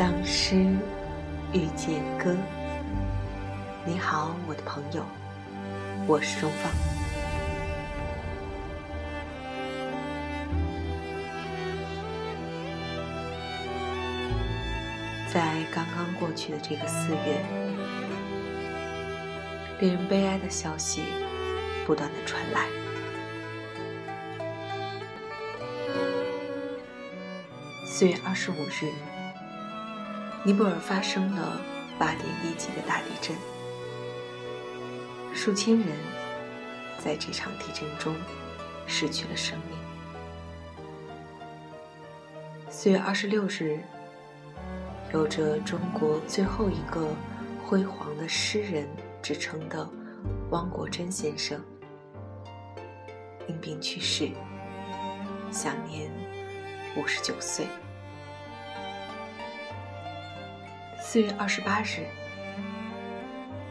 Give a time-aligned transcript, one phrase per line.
[0.00, 0.56] 当诗
[1.52, 2.34] 遇见歌，
[3.84, 5.04] 你好，我的朋友，
[6.06, 6.72] 我是钟芳。
[15.30, 17.44] 在刚刚过去的这个四月，
[19.80, 21.02] 令人悲哀的消息
[21.86, 22.66] 不断的传来。
[27.84, 28.90] 四月二十五日。
[30.42, 31.60] 尼泊尔发生了
[31.98, 33.36] 八点一级的大地震，
[35.34, 35.86] 数千人
[36.98, 38.14] 在这场地震中
[38.86, 39.78] 失去了生命。
[42.70, 43.80] 四月二十六日，
[45.12, 47.06] 有着中国最后一个
[47.66, 48.88] 辉煌的诗人
[49.20, 49.86] 之称的
[50.50, 51.62] 汪国真先生
[53.46, 54.30] 因病去世，
[55.50, 56.10] 享年
[56.96, 57.66] 五十九岁。
[61.12, 62.06] 四月二十八日，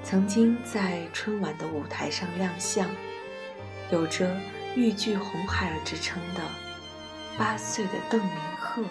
[0.04, 2.86] 曾经在春晚的舞台上亮相，
[3.90, 4.30] 有着
[4.76, 6.42] “豫剧红孩儿”之称的
[7.38, 8.84] 八岁的邓明鹤，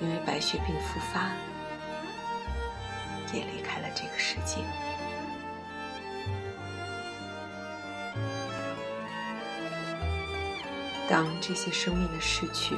[0.00, 1.28] 因为白血病复发，
[3.34, 4.62] 也离开了这个世界。
[11.06, 12.74] 当这些生命的逝去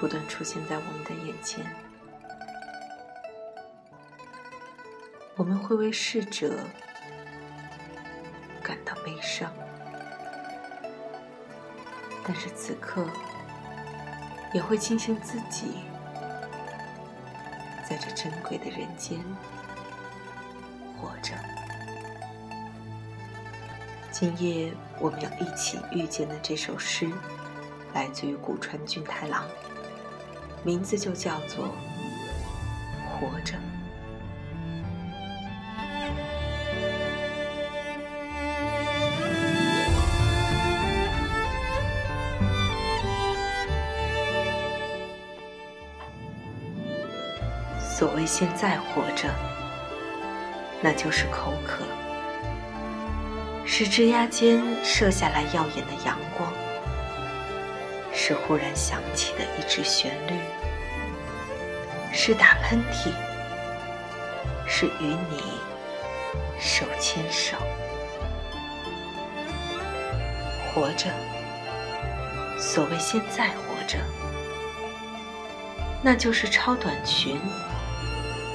[0.00, 1.62] 不断出现在我们的眼前，
[5.34, 6.58] 我们会为逝者
[8.62, 9.50] 感到悲伤，
[12.22, 13.06] 但是此刻
[14.52, 15.84] 也会庆幸自己
[17.88, 19.18] 在这珍贵的人间
[21.00, 21.34] 活着。
[24.10, 24.70] 今夜
[25.00, 27.10] 我们要一起遇见的这首诗，
[27.94, 29.44] 来自于古川俊太郎，
[30.62, 31.66] 名字就叫做
[33.08, 33.54] 《活着》。
[48.02, 49.28] 所谓现在活着，
[50.80, 51.84] 那就是口渴，
[53.64, 56.52] 是枝桠间射下来耀眼的阳光，
[58.12, 60.32] 是忽然响起的一支旋律，
[62.12, 63.12] 是打喷嚏，
[64.66, 65.40] 是与你
[66.58, 67.56] 手牵手，
[70.74, 71.08] 活着。
[72.58, 73.96] 所谓现在活着，
[76.02, 77.40] 那就是超短裙。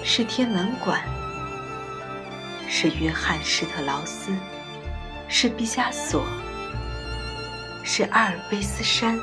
[0.09, 1.03] 是天文馆，
[2.69, 4.31] 是约翰施特劳斯，
[5.27, 6.23] 是毕加索，
[7.83, 9.19] 是阿尔卑斯山，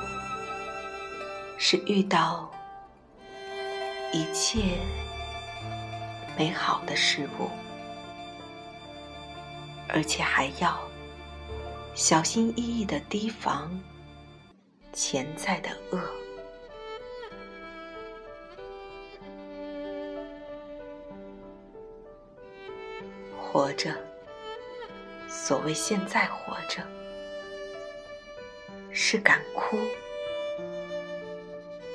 [1.56, 2.52] 是遇到
[4.12, 4.78] 一切
[6.36, 7.48] 美好的事物，
[9.88, 10.78] 而且还要
[11.94, 13.70] 小心翼翼的提防
[14.92, 15.98] 潜在的恶。
[23.54, 23.94] 活着，
[25.28, 26.82] 所谓现在活着，
[28.90, 29.78] 是敢哭，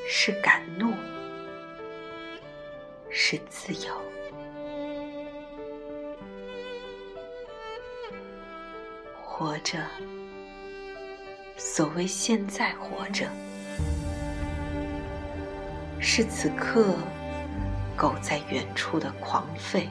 [0.08, 0.94] 是敢怒，
[3.10, 3.94] 是自由。
[9.22, 9.86] 活着，
[11.58, 13.28] 所谓现在活着，
[16.00, 16.96] 是此刻
[17.98, 19.90] 狗在远处的狂吠。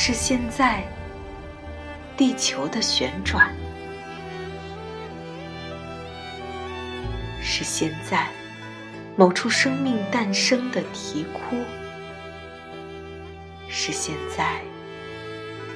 [0.00, 0.84] 是现在，
[2.16, 3.48] 地球的旋转；
[7.42, 8.28] 是现在，
[9.16, 11.56] 某处生命诞生的啼哭；
[13.68, 14.60] 是现在，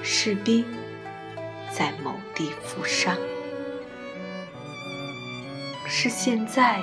[0.04, 0.64] 士兵
[1.72, 3.16] 在某地负伤；
[5.84, 6.80] 是现在，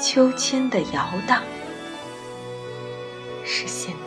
[0.00, 1.42] 秋千的摇荡；
[3.44, 4.01] 是现。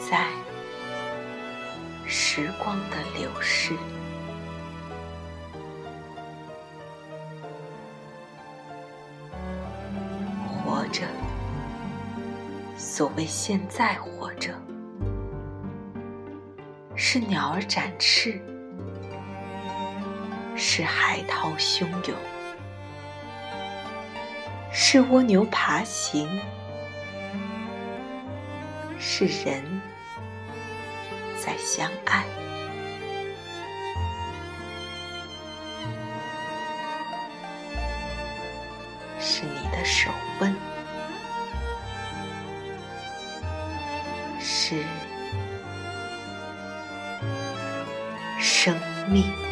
[2.37, 3.73] 时光的流逝，
[10.45, 11.03] 活着，
[12.75, 14.53] 所谓现在活着，
[16.93, 18.37] 是鸟儿展翅，
[20.57, 22.17] 是海涛汹涌，
[24.73, 26.27] 是蜗牛爬行，
[28.99, 29.63] 是人
[31.45, 32.25] 在相爱。
[39.19, 40.09] 是你的手
[40.39, 40.55] 温，
[44.39, 44.83] 是
[48.39, 48.75] 生
[49.09, 49.44] 命。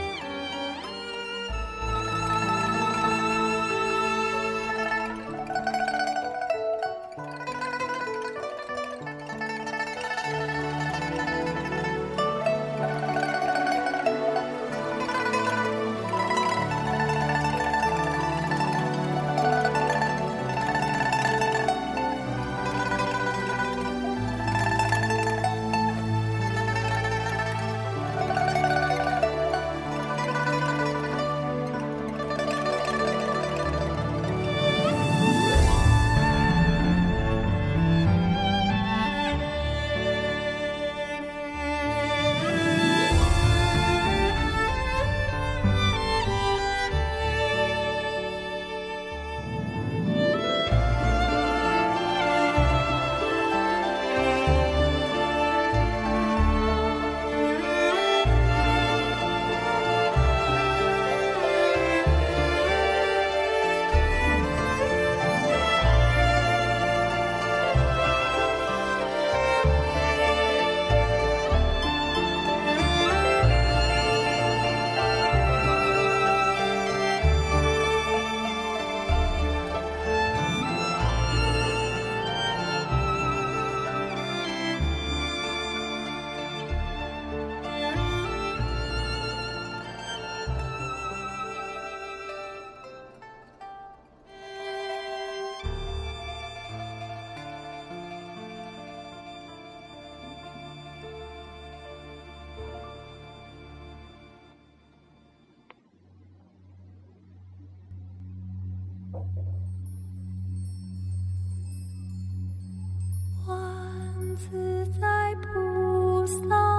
[114.36, 116.73] 自在菩萨。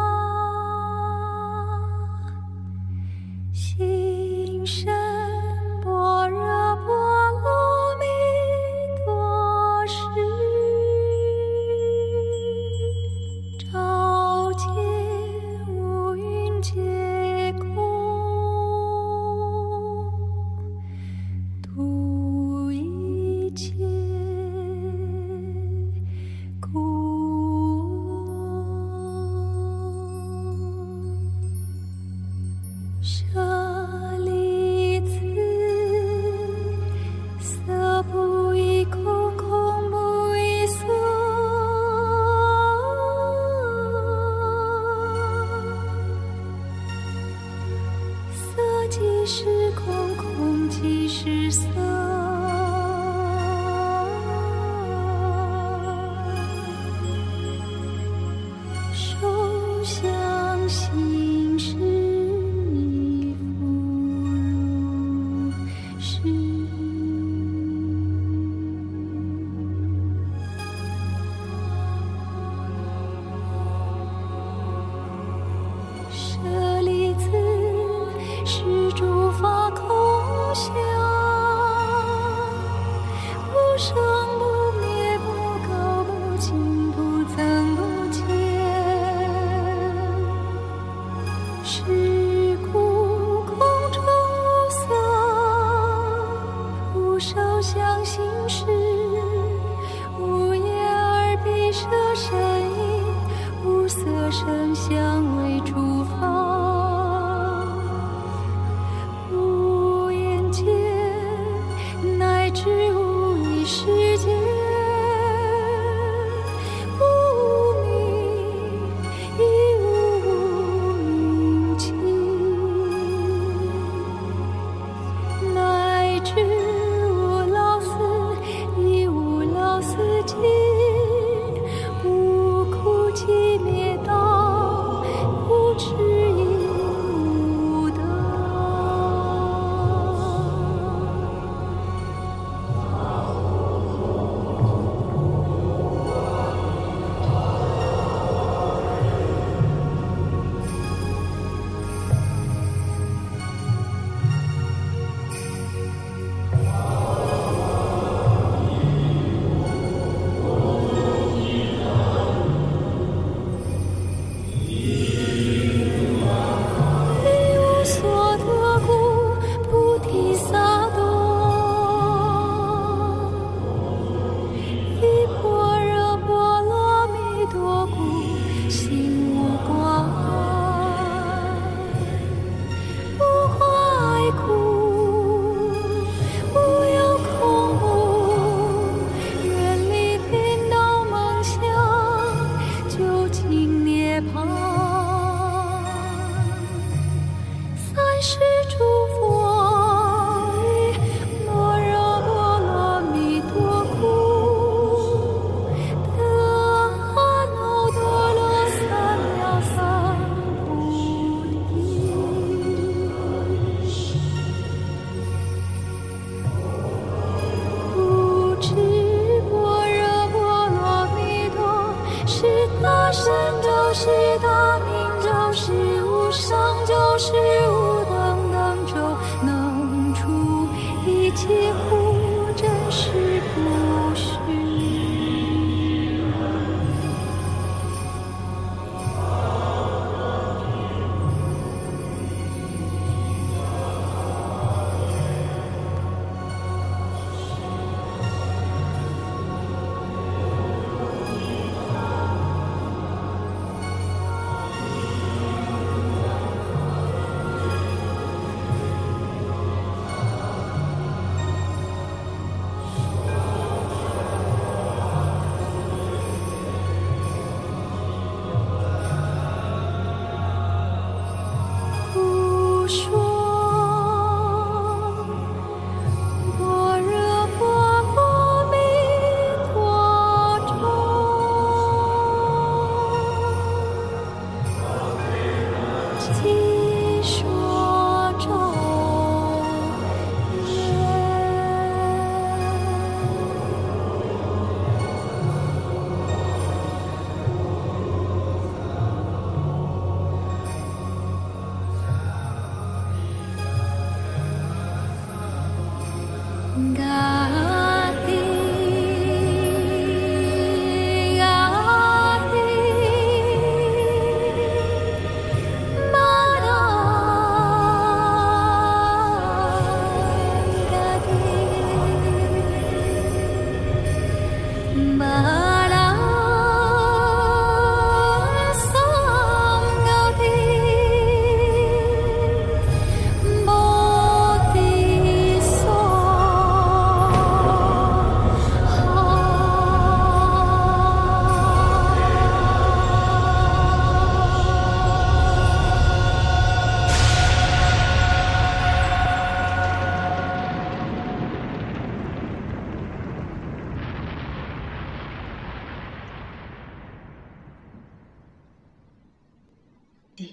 [33.04, 33.43] Sure.